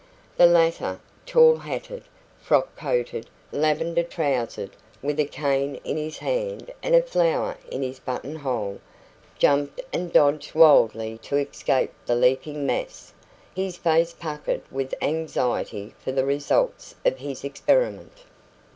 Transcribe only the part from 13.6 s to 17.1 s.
face puckered with anxiety for the results